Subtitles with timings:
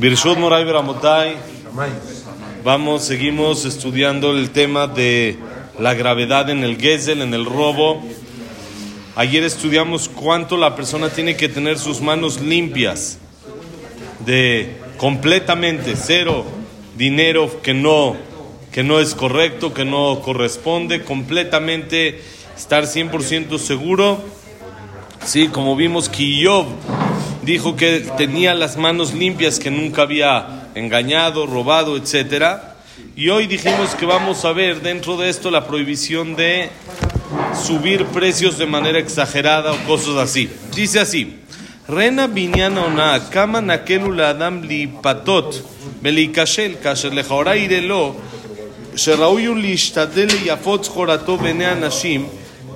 [0.00, 1.36] Birshut Moray Beramotai.
[2.64, 5.36] Vamos, seguimos estudiando el tema de
[5.78, 8.02] la gravedad en el Gesel, en el robo.
[9.14, 13.18] Ayer estudiamos cuánto la persona tiene que tener sus manos limpias,
[14.24, 16.46] de completamente cero
[16.96, 18.16] dinero que no,
[18.72, 22.22] que no es correcto, que no corresponde, completamente
[22.56, 24.18] estar 100% seguro.
[25.26, 26.64] Sí, como vimos Kiyov
[27.43, 32.59] dijo que tenía las manos limpias, que nunca había engañado, robado, etc.
[33.15, 36.69] Y hoy dijimos que vamos a ver dentro de esto la prohibición de
[37.53, 40.49] subir precios de manera exagerada o cosas así.
[40.75, 41.39] Dice así.
[41.87, 45.61] Rena binyana ona, kama nakelu לאדם להיפתות
[46.01, 48.15] ולהיכשל כאשר לכאורה יראה לו
[48.95, 52.27] שראוי הוא להשתדל ליפות סחורתו בעיני אנשים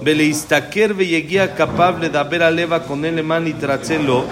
[0.04, 4.26] ולהשתכר ויגיע כפיו לדבר הלב הקונה למען יתרצה לו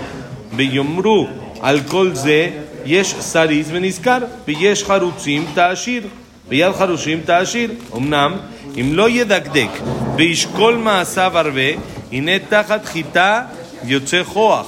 [0.56, 1.26] ויאמרו
[1.60, 2.50] על כל זה
[2.84, 6.02] יש סריס ונזכר ויש חרוצים תעשיר.
[6.48, 7.70] ויד חרושים תעשיר.
[7.96, 8.32] אמנם
[8.80, 9.68] אם לא ידקדק
[10.16, 11.70] וישקול מעשיו הרבה
[12.12, 13.42] הנה תחת חיטה
[13.84, 14.66] יוצא כוח.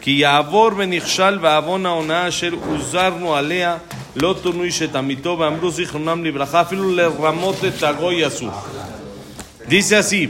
[0.00, 3.76] כי יעבור ונכשל ועוון ההונאה אשר הוזרנו עליה
[4.16, 5.36] לא תורנו שתמיתו.
[5.38, 8.48] ואמרו זיכרונם לברכה אפילו לרמות את הגוי עשו.
[9.68, 10.28] Dice así,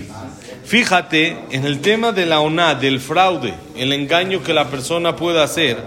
[0.64, 5.42] fíjate en el tema de la ONA, del fraude, el engaño que la persona puede
[5.42, 5.78] hacer,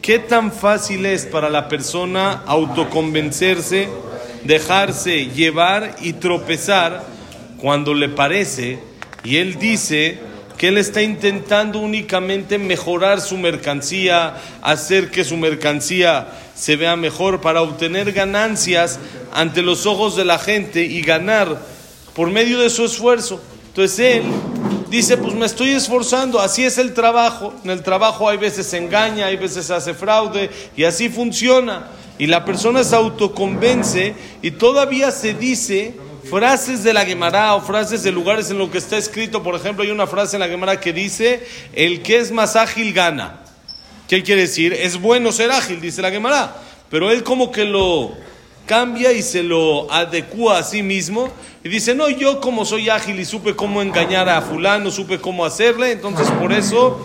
[0.00, 3.88] qué tan fácil es para la persona autoconvencerse,
[4.44, 7.04] dejarse llevar y tropezar
[7.58, 8.78] cuando le parece,
[9.24, 10.18] y él dice
[10.56, 17.40] que él está intentando únicamente mejorar su mercancía, hacer que su mercancía se vea mejor
[17.40, 19.00] para obtener ganancias
[19.32, 21.58] ante los ojos de la gente y ganar
[22.14, 23.42] por medio de su esfuerzo.
[23.72, 24.24] Entonces él
[24.90, 27.54] dice, pues me estoy esforzando, así es el trabajo.
[27.64, 31.88] En el trabajo hay veces se engaña, hay veces se hace fraude y así funciona.
[32.18, 35.94] Y la persona se autoconvence y todavía se dice
[36.28, 39.42] frases de la Gemara o frases de lugares en lo que está escrito.
[39.42, 41.42] Por ejemplo, hay una frase en la Gemara que dice,
[41.72, 43.40] el que es más ágil gana.
[44.06, 44.74] ¿Qué quiere decir?
[44.74, 46.54] Es bueno ser ágil, dice la Gemara.
[46.90, 48.12] Pero él como que lo
[48.66, 51.30] cambia y se lo adecua a sí mismo
[51.64, 55.44] y dice, no, yo como soy ágil y supe cómo engañar a fulano, supe cómo
[55.44, 57.00] hacerle, entonces por eso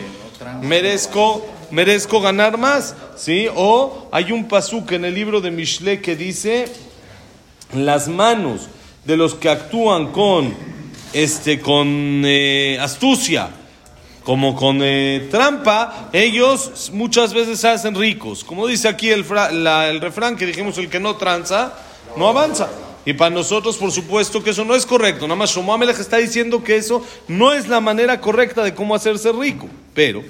[0.62, 3.48] merezco, merezco ganar más, ¿sí?
[3.56, 6.72] O hay un pasuk en el libro de Mishle que dice,
[7.74, 8.68] las manos
[9.06, 10.54] de los que actúan con,
[11.14, 13.50] este, con eh, astucia,
[14.24, 18.44] como con eh, trampa, ellos muchas veces se hacen ricos.
[18.44, 21.74] Como dice aquí el, fra- la- el refrán que dijimos, el que no tranza,
[22.18, 22.68] no avanza.
[23.08, 25.30] Y para nosotros, por supuesto, que eso no es correcto.
[25.30, 28.96] Nada más Shlomo Amelech está diciendo que eso no es la manera correcta de cómo
[28.96, 29.70] hacerse rico.
[29.94, 30.26] Pero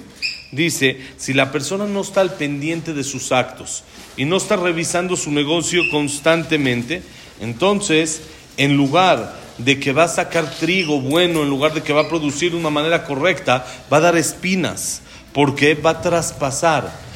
[0.51, 3.83] dice, si la persona no está al pendiente de sus actos
[4.15, 7.01] y no está revisando su negocio constantemente,
[7.41, 8.21] entonces,
[8.57, 12.09] en lugar de que va a sacar trigo bueno, en lugar de que va a
[12.09, 15.01] producir de una manera correcta, va a dar espinas,
[15.33, 17.06] porque va a traspasar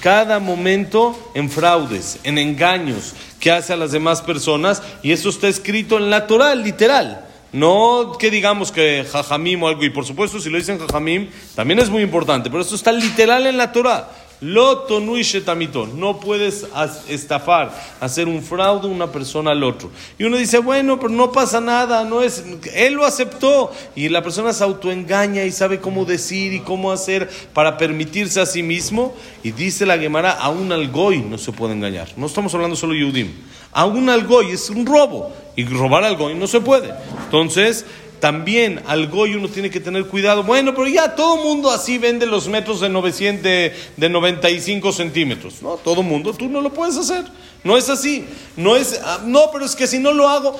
[0.00, 5.48] cada momento en fraudes, en engaños que hace a las demás personas, y eso está
[5.48, 7.24] escrito en la Torah, literal.
[7.52, 11.78] No que digamos que jajamim o algo, y por supuesto si lo dicen jajamim, también
[11.78, 14.10] es muy importante, pero esto está literal en la Torah.
[14.40, 15.86] Lo tonui shetamito.
[15.86, 16.66] No puedes
[17.08, 19.90] estafar, hacer un fraude una persona al otro.
[20.18, 22.44] Y uno dice, bueno, pero no pasa nada, no es,
[22.74, 23.72] él lo aceptó.
[23.96, 28.46] Y la persona se autoengaña y sabe cómo decir y cómo hacer para permitirse a
[28.46, 29.14] sí mismo.
[29.42, 32.08] Y dice la Gemara, a un algoy no se puede engañar.
[32.16, 33.32] No estamos hablando solo de Yudim.
[33.72, 35.32] A un algoy es un robo.
[35.56, 36.94] Y robar al goy no se puede.
[37.24, 37.84] Entonces,
[38.20, 40.42] también al goy uno tiene que tener cuidado.
[40.42, 45.62] Bueno, pero ya todo mundo así vende los metros de 900, de, de 95 centímetros.
[45.62, 47.24] No, todo mundo, tú no lo puedes hacer.
[47.64, 48.24] No es así.
[48.56, 50.56] No es, ah, no, pero es que si no lo hago,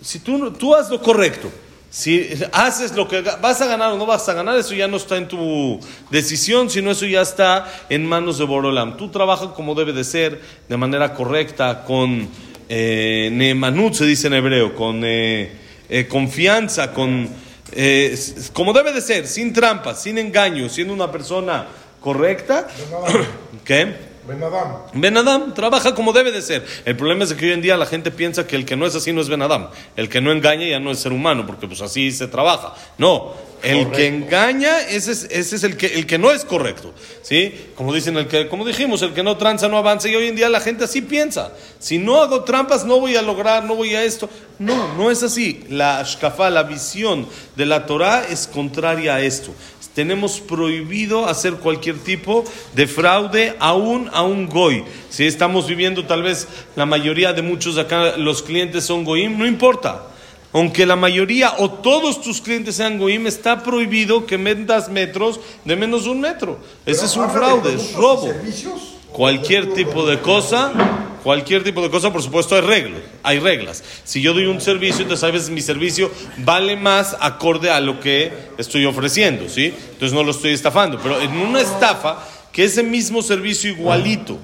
[0.00, 1.50] si tú, tú haz lo correcto.
[1.90, 4.96] Si haces lo que vas a ganar o no vas a ganar, eso ya no
[4.96, 5.78] está en tu
[6.10, 8.96] decisión, sino eso ya está en manos de Borolam.
[8.96, 12.28] Tú trabajas como debe de ser, de manera correcta, con
[12.68, 15.52] eh, neemanut, se dice en hebreo, con eh,
[15.88, 17.28] eh, confianza, con
[17.72, 18.16] eh,
[18.52, 21.66] como debe de ser, sin trampas, sin engaños, siendo una persona
[22.00, 22.68] correcta.
[23.64, 24.14] ¿Qué?
[24.26, 24.76] Ben Adam.
[24.94, 26.64] Ben Adam trabaja como debe de ser.
[26.84, 28.94] El problema es que hoy en día la gente piensa que el que no es
[28.94, 29.68] así no es Ben Adam.
[29.96, 32.74] El que no engaña ya no es ser humano, porque pues así se trabaja.
[32.96, 33.34] No,
[33.64, 36.92] El que engaña, ese es, ese es el, que, el que no es correcto.
[37.22, 37.54] ¿sí?
[37.74, 40.08] Como, dicen el que, como dijimos, el que no tranza no avanza.
[40.08, 41.52] Y hoy en día la gente así piensa.
[41.78, 44.28] Si no hago trampas, no voy a lograr, no voy a esto.
[44.58, 45.64] No, no es así.
[45.70, 47.26] La ashkafa, la visión
[47.56, 49.54] de la Torah es contraria a esto.
[49.94, 52.44] Tenemos prohibido hacer cualquier tipo
[52.74, 54.84] de fraude aún a un goy.
[55.08, 59.46] Si estamos viviendo tal vez la mayoría de muchos acá, los clientes son goyim, no
[59.46, 60.08] importa
[60.54, 65.74] aunque la mayoría o todos tus clientes sean goim, está prohibido que vendas metros de
[65.74, 66.60] menos de un metro.
[66.86, 68.32] Ese es un fraude, es robo.
[69.10, 70.72] Cualquier tipo de cosa,
[71.24, 73.00] cualquier tipo de cosa, por supuesto, hay reglas.
[73.24, 73.82] Hay reglas.
[74.04, 78.32] Si yo doy un servicio, entonces sabes mi servicio vale más acorde a lo que
[78.56, 79.74] estoy ofreciendo, ¿sí?
[79.90, 81.00] Entonces no lo estoy estafando.
[81.02, 84.38] Pero en una estafa, que ese mismo servicio igualito,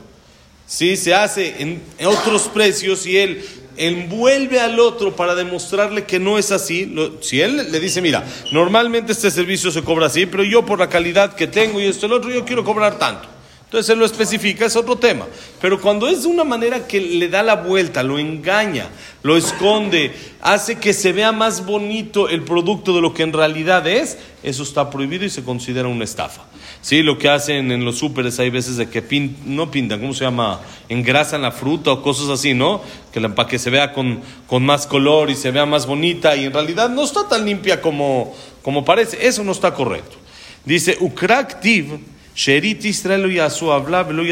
[0.67, 0.97] ¿sí?
[0.97, 3.45] Se hace en otros precios y él
[3.81, 9.13] envuelve al otro para demostrarle que no es así, si él le dice, mira, normalmente
[9.13, 12.13] este servicio se cobra así, pero yo por la calidad que tengo y esto el
[12.13, 13.27] otro, yo quiero cobrar tanto.
[13.65, 15.27] Entonces él lo especifica, es otro tema.
[15.61, 18.89] Pero cuando es de una manera que le da la vuelta, lo engaña,
[19.23, 20.13] lo esconde,
[20.43, 24.65] hace que se vea más bonito el producto de lo que en realidad es, eso
[24.65, 26.50] está prohibido y se considera una estafa.
[26.83, 29.03] Sí, lo que hacen en los súperes hay veces de que
[29.45, 30.61] no pintan, ¿cómo se llama?
[30.89, 32.81] Engrasan la fruta o cosas así, ¿no?
[33.13, 36.47] Que para que se vea con, con, más color y se vea más bonita y
[36.47, 39.27] en realidad no está tan limpia como, como parece.
[39.27, 40.17] Eso no está correcto.
[40.65, 42.01] Dice, Ukraktiv
[42.35, 44.23] Sherit Israel yasu habla lo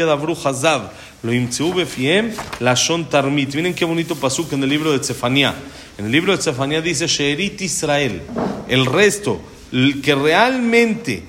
[1.21, 3.53] lo imtzeu befiem lashon tarmit.
[3.53, 5.53] Miren qué bonito pasuk en el libro de Tzefanía.
[5.97, 8.21] En el libro de Tzefanía dice Sherit Israel.
[8.67, 9.39] El resto,
[10.01, 11.23] que realmente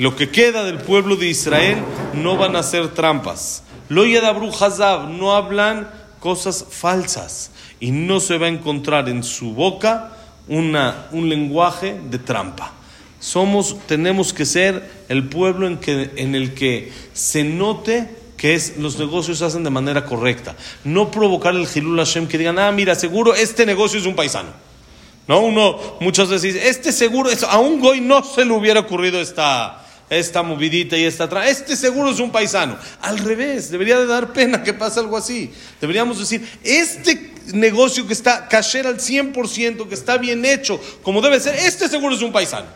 [0.00, 1.76] lo que queda del pueblo de Israel
[2.14, 3.64] no van a ser trampas.
[3.90, 7.50] Lo yadabru hazav no hablan cosas falsas
[7.80, 10.12] y no se va a encontrar en su boca
[10.48, 12.72] una, un lenguaje de trampa.
[13.18, 18.08] Somos, tenemos que ser el pueblo en, que, en el que se note
[18.38, 20.56] que es, los negocios se hacen de manera correcta.
[20.82, 24.48] No provocar el Hilul Hashem que digan, ah, mira, seguro este negocio es un paisano.
[25.28, 29.20] No, uno muchas veces dice, este seguro, a un goy no se le hubiera ocurrido
[29.20, 29.80] esta,
[30.10, 31.48] esta movidita y esta atrás.
[31.48, 32.76] Este seguro es un paisano.
[33.00, 35.52] Al revés, debería de dar pena que pase algo así.
[35.80, 41.40] Deberíamos decir, este negocio que está cayer al 100%, que está bien hecho, como debe
[41.40, 42.66] ser, este seguro es un paisano.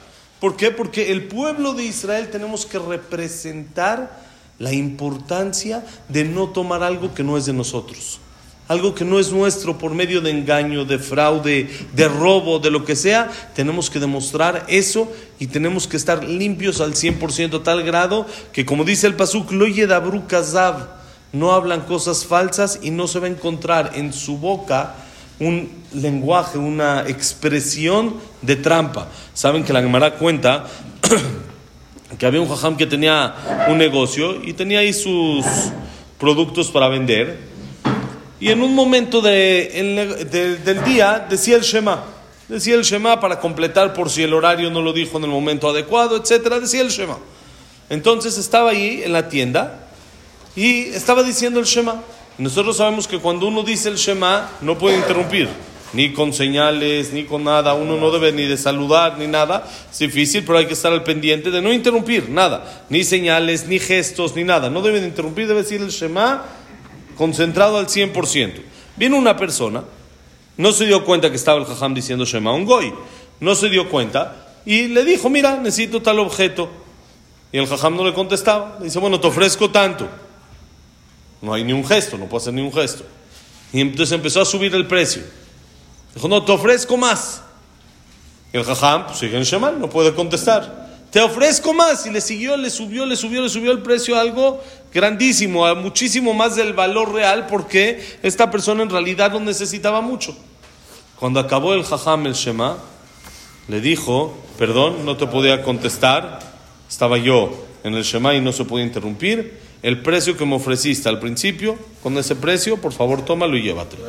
[0.40, 0.70] ¿Por qué?
[0.70, 4.22] Porque el pueblo de Israel tenemos que representar
[4.58, 8.20] la importancia de no tomar algo que no es de nosotros.
[8.66, 12.84] Algo que no es nuestro por medio de engaño, de fraude, de robo, de lo
[12.84, 17.82] que sea, tenemos que demostrar eso y tenemos que estar limpios al 100% a tal
[17.82, 20.88] grado que como dice el Pasuk, lo yedabru kazav,
[21.32, 24.94] no hablan cosas falsas y no se va a encontrar en su boca
[25.38, 29.08] un lenguaje, una expresión de trampa.
[29.34, 30.64] Saben que la Gemara cuenta
[32.18, 33.34] que había un jajam que tenía
[33.68, 35.44] un negocio y tenía ahí sus
[36.18, 37.53] productos para vender.
[38.44, 42.04] Y en un momento de, del día decía el Shema.
[42.46, 45.66] Decía el Shema para completar por si el horario no lo dijo en el momento
[45.70, 46.60] adecuado, etcétera.
[46.60, 47.16] Decía el Shema.
[47.88, 49.88] Entonces estaba ahí en la tienda
[50.54, 52.02] y estaba diciendo el Shema.
[52.36, 55.48] Nosotros sabemos que cuando uno dice el Shema, no puede interrumpir,
[55.94, 57.72] ni con señales, ni con nada.
[57.72, 59.66] Uno no debe ni de saludar, ni nada.
[59.90, 62.84] Es difícil, pero hay que estar al pendiente de no interrumpir nada.
[62.90, 64.68] Ni señales, ni gestos, ni nada.
[64.68, 66.44] No debe de interrumpir, debe decir el Shema
[67.16, 68.62] concentrado al 100%.
[68.96, 69.84] Viene una persona,
[70.56, 72.92] no se dio cuenta que estaba el Jajam diciendo Shema, un goy.
[73.40, 76.70] No se dio cuenta y le dijo, mira, necesito tal objeto.
[77.52, 78.76] Y el Jajam no le contestaba.
[78.78, 80.08] Le dice, bueno, te ofrezco tanto.
[81.42, 83.04] No hay ni un gesto, no puedo hacer ni un gesto.
[83.72, 85.22] Y entonces empezó a subir el precio.
[86.14, 87.42] Dijo, no, te ofrezco más.
[88.52, 90.83] Y el jajam, pues sigue en Shemal, no puede contestar.
[91.14, 92.04] Te ofrezco más.
[92.06, 94.60] Y le siguió, le subió, le subió, le subió el precio a algo
[94.92, 100.36] grandísimo, a muchísimo más del valor real, porque esta persona en realidad lo necesitaba mucho.
[101.14, 102.78] Cuando acabó el jajam el Shema,
[103.68, 106.40] le dijo, perdón, no te podía contestar,
[106.90, 111.08] estaba yo en el Shema y no se podía interrumpir el precio que me ofreciste
[111.08, 114.02] al principio, con ese precio, por favor tómalo y llévatelo.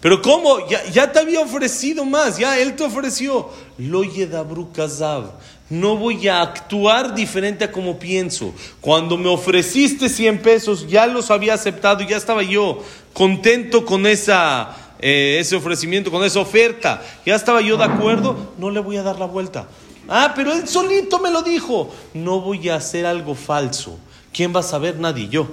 [0.00, 0.66] Pero ¿cómo?
[0.68, 3.50] Ya, ya, te había ofrecido más, ya él te ofreció.
[3.76, 5.32] Lo yedabru kazav.
[5.68, 8.52] No voy a actuar diferente a como pienso.
[8.80, 14.76] Cuando me ofreciste 100 pesos, ya los había aceptado, ya estaba yo contento con esa,
[14.98, 17.02] eh, ese ofrecimiento, con esa oferta.
[17.24, 19.68] Ya estaba yo de acuerdo, no le voy a dar la vuelta.
[20.08, 21.92] Ah, pero él solito me lo dijo.
[22.14, 23.98] No voy a hacer algo falso.
[24.32, 24.98] ¿Quién va a saber?
[24.98, 25.46] Nadie, yo.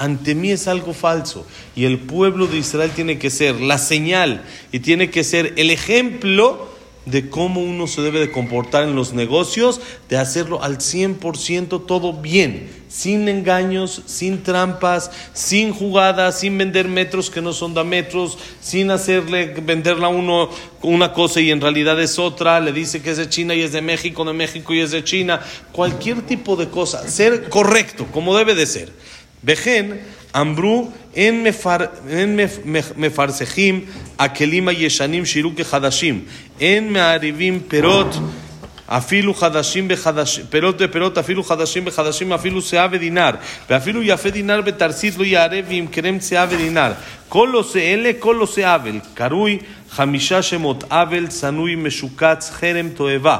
[0.00, 1.46] Ante mí es algo falso.
[1.76, 4.42] Y el pueblo de Israel tiene que ser la señal
[4.72, 6.70] y tiene que ser el ejemplo
[7.04, 9.78] de cómo uno se debe de comportar en los negocios,
[10.08, 17.28] de hacerlo al 100% todo bien, sin engaños, sin trampas, sin jugadas, sin vender metros
[17.28, 20.48] que no son da metros, sin hacerle venderla a uno
[20.80, 23.72] una cosa y en realidad es otra, le dice que es de China y es
[23.72, 25.40] de México, de México y es de China,
[25.72, 28.92] cualquier tipo de cosa, ser correcto, como debe de ser.
[29.44, 29.86] וכן
[30.36, 31.76] אמרו אין, מפר,
[32.08, 32.38] אין
[32.96, 33.84] מפרסחים
[34.18, 36.24] הכלים הישנים שיהיו כחדשים,
[36.60, 38.14] אין מערבים פירות
[38.86, 43.30] אפילו חדשים בחדשים, פירות ופירות אפילו חדשים בחדשים, אפילו שאה ודינר,
[43.70, 46.92] ואפילו יפה דינר בתרסית לא יערב וימכרם שאה ודינר.
[47.28, 49.58] כל עושה אלה, כל עושה עוול, קרוי
[49.90, 53.38] חמישה שמות עוול, צנוי, משוקץ, חרם, תועבה.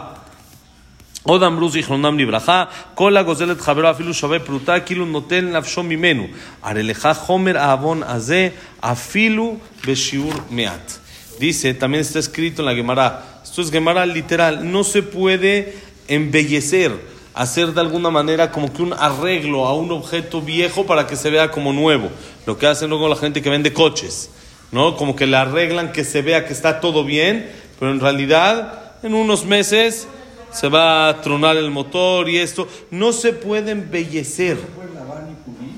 [1.24, 2.63] עוד אמרו זיכרונם לברכה,
[2.96, 6.27] כל הגוזל את חברו אפילו שווה פרוטה, כאילו נותן נפשו ממנו.
[6.63, 8.50] הרי לך חומר העוון הזה,
[8.82, 10.98] אפילו בשיעור מעט.
[11.39, 15.74] Dice, también está escrito en la Gemara, esto es Gemara literal, no se puede
[16.08, 16.91] embellecer,
[17.34, 21.29] hacer de alguna manera como que un arreglo a un objeto viejo para que se
[21.29, 22.10] vea como nuevo.
[22.46, 24.29] Lo que hacen luego la gente que vende coches,
[24.72, 24.96] ¿no?
[24.96, 29.13] Como que le arreglan que se vea que está todo bien, pero en realidad en
[29.13, 30.08] unos meses
[30.52, 32.66] se va a tronar el motor y esto.
[32.90, 34.59] No se puede embellecer.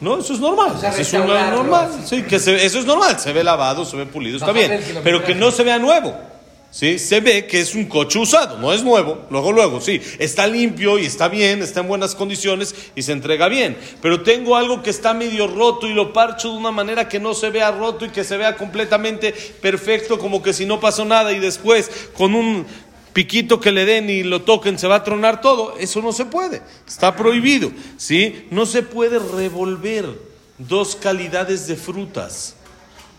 [0.00, 0.73] No, eso es normal.
[0.83, 1.91] eso es normal.
[2.05, 3.21] Sí, que eso es normal.
[3.21, 4.81] Se ve lavado, se ve pulido, está bien.
[5.05, 6.14] Pero que no se vea nuevo.
[6.73, 6.99] ¿Sí?
[6.99, 9.26] Se ve que es un coche usado, no es nuevo.
[9.29, 10.00] Luego, luego, sí.
[10.19, 13.76] Está limpio y está bien, está en buenas condiciones y se entrega bien.
[14.00, 17.35] Pero tengo algo que está medio roto y lo parcho de una manera que no
[17.35, 21.33] se vea roto y que se vea completamente perfecto, como que si no pasó nada
[21.33, 22.64] y después con un
[23.12, 25.76] piquito que le den y lo toquen, se va a tronar todo.
[25.78, 26.62] Eso no se puede.
[26.87, 27.71] Está prohibido.
[27.97, 28.47] ¿sí?
[28.50, 30.07] No se puede revolver
[30.59, 32.57] dos calidades de frutas.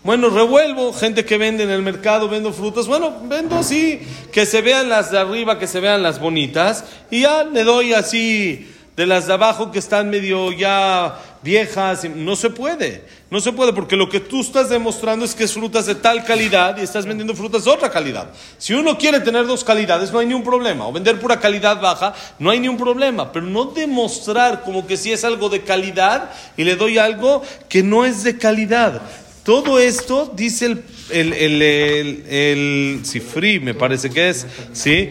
[0.03, 2.87] Bueno, revuelvo, gente que vende en el mercado, vendo frutas.
[2.87, 4.01] Bueno, vendo así,
[4.33, 6.83] que se vean las de arriba, que se vean las bonitas.
[7.09, 12.03] Y ya le doy así de las de abajo que están medio ya viejas.
[12.15, 13.03] No se puede.
[13.29, 16.23] No se puede porque lo que tú estás demostrando es que es frutas de tal
[16.23, 18.31] calidad y estás vendiendo frutas de otra calidad.
[18.57, 20.87] Si uno quiere tener dos calidades, no hay ningún problema.
[20.87, 23.31] O vender pura calidad baja, no hay ningún problema.
[23.31, 27.83] Pero no demostrar como que si es algo de calidad y le doy algo que
[27.83, 29.01] no es de calidad.
[29.43, 35.09] Todo esto dice el, el, el, el, el Sifri, me parece que es, ¿sí?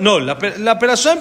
[0.00, 1.20] no, la, la Perashá en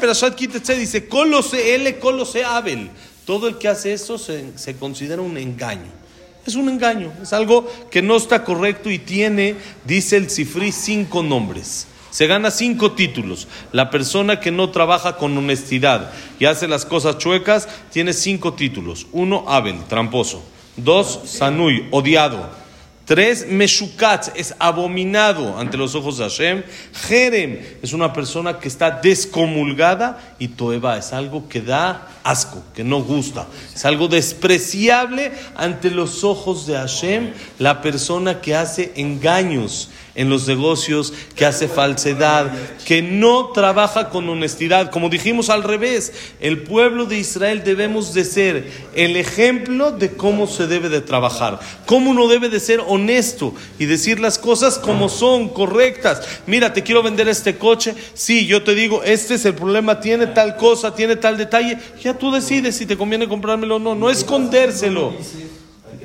[0.80, 2.89] dice, Colose L, Colose Abel.
[3.25, 6.03] Todo el que hace eso se, se considera un engaño.
[6.46, 11.24] Es un engaño, es algo que no está correcto y tiene, dice el Cifrí, cinco
[11.24, 11.88] nombres.
[12.10, 13.48] Se gana cinco títulos.
[13.72, 19.08] La persona que no trabaja con honestidad y hace las cosas chuecas tiene cinco títulos.
[19.13, 20.44] Uno, Abel, tramposo.
[20.75, 22.62] Dos, Sanui, odiado.
[23.06, 26.64] Tres, Meshukatz es abominado ante los ojos de Hashem.
[27.06, 30.36] Jerem es una persona que está descomulgada.
[30.40, 33.48] Y Toeba es algo que da asco, que no gusta.
[33.76, 37.34] Es algo despreciable ante los ojos de Hashem.
[37.60, 42.51] La persona que hace engaños en los negocios, que hace falsedad,
[42.86, 44.91] que no trabaja con honestidad.
[44.91, 50.48] Como dijimos al revés, el pueblo de Israel debemos de ser el ejemplo de cómo
[50.48, 55.10] se debe de trabajar, cómo uno debe de ser honesto y decir las cosas como
[55.10, 56.22] son, correctas.
[56.46, 60.27] Mira, te quiero vender este coche, sí, yo te digo, este es el problema, tiene
[60.27, 64.10] tal cosa, tiene tal detalle, ya tú decides si te conviene comprármelo o no, no
[64.10, 65.13] escondérselo.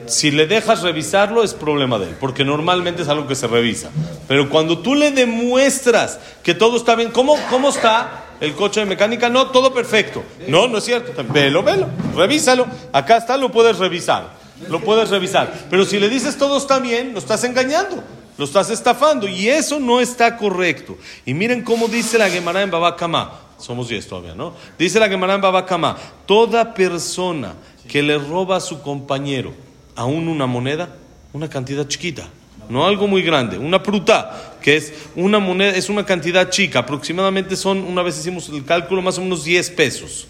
[0.08, 3.90] Si le dejas revisarlo es problema de él, porque normalmente es algo que se revisa.
[4.26, 8.86] Pero cuando tú le demuestras que todo está bien, ¿cómo, cómo está el coche de
[8.86, 9.28] mecánica?
[9.28, 10.22] No, todo perfecto.
[10.46, 11.12] No, no es cierto.
[11.32, 11.86] Velo, velo,
[12.16, 12.66] revísalo.
[12.92, 14.36] Acá está, lo puedes revisar.
[14.68, 15.52] Lo puedes revisar.
[15.70, 18.02] Pero si le dices todo está bien, lo estás engañando.
[18.38, 20.96] Lo estás estafando y eso no está correcto.
[21.26, 23.40] Y miren cómo dice la Gemara en Babacama.
[23.58, 24.54] Somos 10 todavía, ¿no?
[24.78, 25.96] Dice la Gemara en Babacama.
[26.24, 27.54] Toda persona
[27.88, 29.52] que le roba a su compañero
[29.99, 30.95] aún una moneda,
[31.33, 32.28] una cantidad chiquita,
[32.69, 37.57] no algo muy grande, una pruta, que es una moneda, es una cantidad chica, aproximadamente
[37.57, 40.28] son, una vez hicimos el cálculo, más o menos 10 pesos.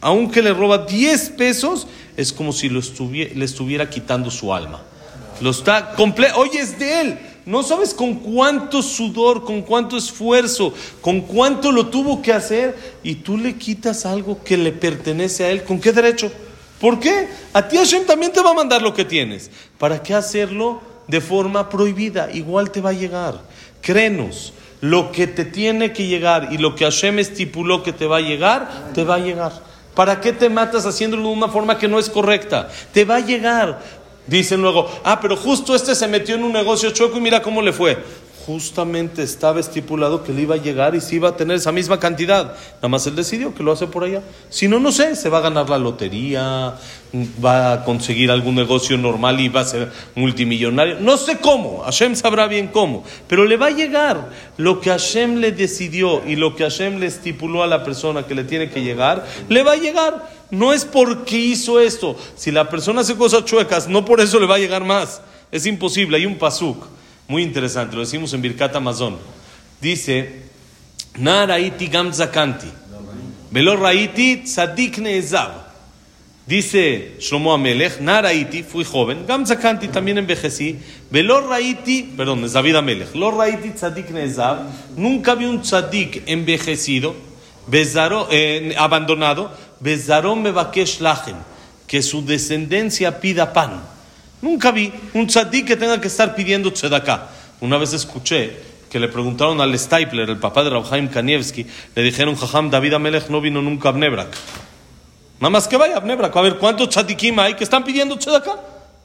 [0.00, 4.82] Aunque le roba 10 pesos, es como si lo le estuviera quitando su alma.
[5.40, 7.18] Lo está completo, oye, es de él.
[7.44, 13.16] No sabes con cuánto sudor, con cuánto esfuerzo, con cuánto lo tuvo que hacer y
[13.16, 15.64] tú le quitas algo que le pertenece a él.
[15.64, 16.30] ¿Con qué derecho?
[16.82, 17.28] ¿Por qué?
[17.52, 19.52] A ti Hashem también te va a mandar lo que tienes.
[19.78, 22.28] ¿Para qué hacerlo de forma prohibida?
[22.32, 23.40] Igual te va a llegar.
[23.80, 28.16] Créenos, lo que te tiene que llegar y lo que Hashem estipuló que te va
[28.16, 29.52] a llegar, te va a llegar.
[29.94, 32.68] ¿Para qué te matas haciéndolo de una forma que no es correcta?
[32.92, 33.78] Te va a llegar.
[34.26, 37.62] Dicen luego, ah, pero justo este se metió en un negocio chueco y mira cómo
[37.62, 37.96] le fue.
[38.46, 41.98] Justamente estaba estipulado que le iba a llegar y se iba a tener esa misma
[42.00, 42.54] cantidad.
[42.76, 44.22] Nada más él decidió que lo hace por allá.
[44.50, 46.74] Si no, no sé, se va a ganar la lotería,
[47.44, 50.98] va a conseguir algún negocio normal y va a ser multimillonario.
[51.00, 55.36] No sé cómo, Hashem sabrá bien cómo, pero le va a llegar lo que Hashem
[55.36, 58.82] le decidió y lo que Hashem le estipuló a la persona que le tiene que
[58.82, 60.42] llegar, le va a llegar.
[60.50, 62.16] No es porque hizo esto.
[62.36, 65.22] Si la persona hace cosas chuecas, no por eso le va a llegar más.
[65.50, 66.18] Es imposible.
[66.18, 66.84] Hay un pasuk
[67.28, 69.18] muy interesante, lo decimos en Birkat Amazon.
[69.80, 70.42] Dice,
[71.18, 72.68] Naraiti gam zakanti,
[73.50, 74.98] velo raiti tzadik.
[76.44, 80.78] Dice Shlomo Amelech, Naraiti, fui joven, gam zakanti también envejecí,
[81.10, 84.06] velo raiti, perdón, es David Amelech, lo raiti tzadik
[84.96, 87.14] nunca vi un tzadik envejecido,
[87.70, 91.36] eh, abandonado, bezaron mevakesh lachem,
[91.86, 93.82] que su descendencia pida pan.
[94.42, 97.30] Nunca vi un tzadik que tenga que estar pidiendo tzedaká.
[97.60, 98.56] Una vez escuché
[98.90, 103.28] que le preguntaron al Stapler, el papá de Rabhaim Kanievski, le dijeron, Jajam, David Amelech
[103.28, 104.28] no vino nunca a Bnebrak.
[105.40, 108.58] Nada más que vaya a Bnebrak, a ver cuántos tzadikim hay que están pidiendo tzedaká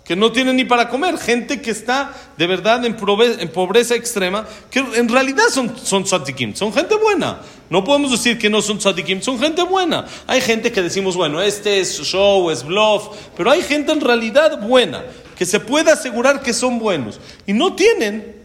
[0.07, 4.79] que no tienen ni para comer, gente que está de verdad en pobreza, extrema, que
[4.79, 7.41] en realidad son, son tzadikim, son gente buena.
[7.69, 10.05] No podemos decir que no son tzadikim, son gente buena.
[10.25, 14.61] Hay gente que decimos, bueno, este es show, es bluff, pero hay gente en realidad
[14.61, 15.03] buena,
[15.37, 17.19] que se puede asegurar que son buenos.
[17.45, 18.35] Y no tienen,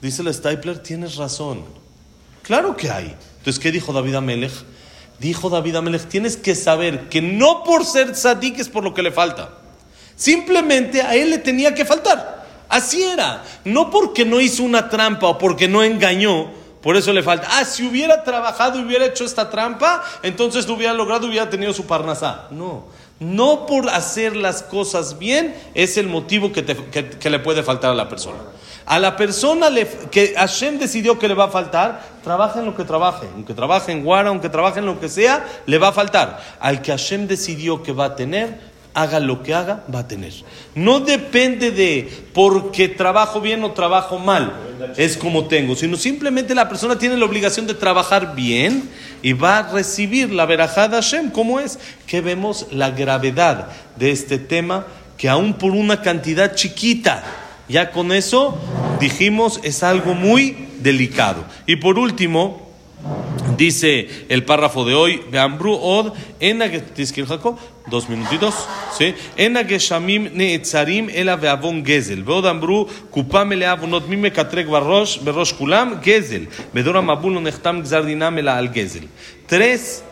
[0.00, 1.64] dice el Stapler, tienes razón.
[2.42, 3.14] Claro que hay.
[3.38, 4.52] Entonces, ¿qué dijo David Amelech?
[5.18, 9.02] Dijo David Amelech, tienes que saber que no por ser tzadik es por lo que
[9.02, 9.50] le falta.
[10.16, 12.44] Simplemente a él le tenía que faltar.
[12.68, 13.42] Así era.
[13.64, 16.50] No porque no hizo una trampa o porque no engañó,
[16.82, 17.48] por eso le falta.
[17.50, 21.72] Ah, si hubiera trabajado y hubiera hecho esta trampa, entonces lo hubiera logrado hubiera tenido
[21.72, 22.48] su parnasá.
[22.50, 22.84] No.
[23.24, 26.62] No por hacer las cosas bien es el motivo que,
[27.30, 28.38] le puede faltar a la persona.
[28.84, 29.68] A la persona
[30.10, 33.26] que Hashem decidió que le va a faltar, trabaje en lo que trabaje.
[33.34, 36.38] Aunque trabaje en Guara, aunque trabaje en lo que sea, le va a faltar.
[36.60, 40.32] Al que Hashem decidió que va a tener, haga lo que haga, va a tener.
[40.74, 44.52] No depende de porque trabajo bien o trabajo mal,
[44.96, 48.88] es como tengo, sino simplemente la persona tiene la obligación de trabajar bien
[49.20, 54.38] y va a recibir la verajada Hashem, como es, que vemos la gravedad de este
[54.38, 54.86] tema,
[55.18, 57.24] que aún por una cantidad chiquita,
[57.68, 58.58] ya con eso
[59.00, 61.44] dijimos es algo muy delicado.
[61.66, 62.68] Y por último,
[63.56, 66.12] Dice el párrafo de hoy, Beambru od,
[67.86, 68.54] dos minutitos,
[68.96, 69.14] ¿sí?
[69.36, 72.24] En Ageshamim neetzarim ela veavon gezel.
[72.24, 76.48] Veod ambru, kupa melea avonot mime katrek barrosh, berrosh kulam, gezel.
[76.72, 79.08] Bedora mabul nechtam gzardinam ela al gezel.
[79.46, 80.02] Tres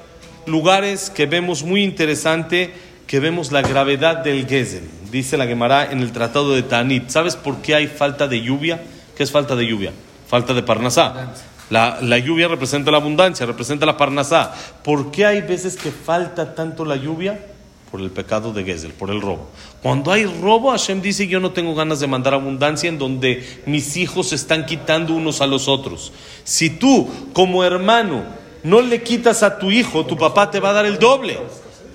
[0.46, 2.72] lugares que vemos muy interesante,
[3.06, 4.84] que vemos la gravedad del gezel.
[5.10, 7.08] Dice la Gemara en el tratado de Tanit.
[7.08, 8.82] ¿Sabes por qué hay falta de lluvia?
[9.16, 9.92] ¿Qué es falta de lluvia?
[10.28, 11.34] Falta de parnasá.
[11.72, 14.54] La, lluvia representa la abundancia, representa la parnasá.
[14.84, 17.46] ¿Por qué hay veces que falta tanto la lluvia?
[17.90, 19.48] Por el pecado de Gesel, por el robo.
[19.82, 23.96] Cuando hay robo, Hashem dice, yo no tengo ganas de mandar abundancia en donde mis
[23.96, 26.12] hijos se están quitando unos a los otros.
[26.44, 28.22] Si tú, como hermano,
[28.62, 31.38] no le quitas a tu hijo, tu papá te va a dar el doble.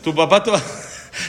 [0.04, 0.60] Tu papá te va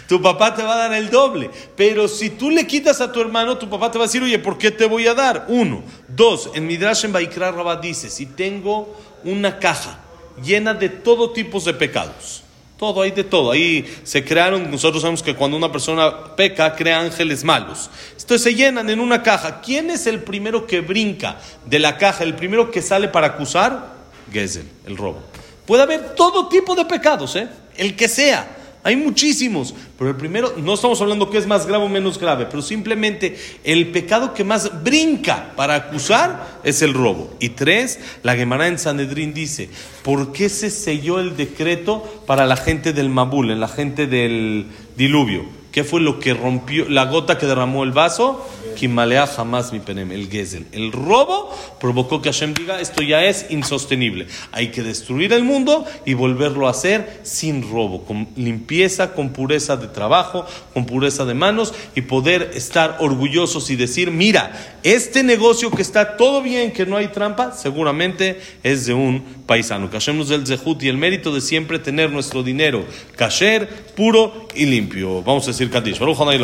[0.06, 1.50] tu papá te va a dar el doble.
[1.76, 4.38] Pero si tú le quitas a tu hermano, tu papá te va a decir, oye,
[4.38, 5.46] ¿por qué te voy a dar?
[5.48, 5.82] Uno.
[6.08, 10.00] Dos, en Midrash en Baikra Rabat dice, si tengo una caja
[10.42, 12.42] llena de todo tipos de pecados,
[12.78, 13.50] todo, hay de todo.
[13.50, 17.90] Ahí se crearon, nosotros sabemos que cuando una persona peca, crea ángeles malos.
[18.12, 19.60] Entonces se llenan en una caja.
[19.60, 22.22] ¿Quién es el primero que brinca de la caja?
[22.22, 23.94] El primero que sale para acusar,
[24.32, 25.22] Gesel, el robo.
[25.66, 27.48] Puede haber todo tipo de pecados, ¿eh?
[27.76, 28.57] el que sea.
[28.84, 32.46] Hay muchísimos, pero el primero, no estamos hablando que es más grave o menos grave,
[32.46, 37.34] pero simplemente el pecado que más brinca para acusar es el robo.
[37.40, 39.68] Y tres, la Gemara en Sanedrín dice,
[40.02, 44.66] ¿por qué se selló el decreto para la gente del Mabul, en la gente del
[44.96, 45.44] diluvio?
[45.72, 48.48] ¿Qué fue lo que rompió, la gota que derramó el vaso?
[48.78, 50.66] Kimalea jamás mi penem, el Gezel.
[50.72, 54.28] El robo provocó que Hashem diga, esto ya es insostenible.
[54.52, 59.76] Hay que destruir el mundo y volverlo a hacer sin robo, con limpieza, con pureza
[59.76, 65.70] de trabajo, con pureza de manos y poder estar orgullosos y decir, mira, este negocio
[65.70, 69.90] que está todo bien, que no hay trampa, seguramente es de un paisano.
[69.90, 72.84] Que Hashem nos dé zehut y el mérito de siempre tener nuestro dinero
[73.16, 75.22] kasher, puro y limpio.
[75.22, 76.00] Vamos a decir Kadish.
[76.00, 76.40] Hanay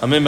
[0.00, 0.24] Amén.